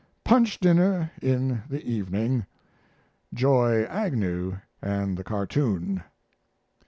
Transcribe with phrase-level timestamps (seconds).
[0.23, 2.47] Punch dinner in the evening.
[3.35, 6.01] Joy Agnew and the cartoon.